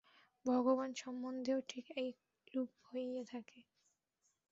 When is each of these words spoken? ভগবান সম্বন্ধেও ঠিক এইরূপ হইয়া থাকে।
ভগবান 0.45 0.91
সম্বন্ধেও 0.93 1.59
ঠিক 1.69 1.85
এইরূপ 1.97 2.69
হইয়া 2.87 3.23
থাকে। 3.23 3.59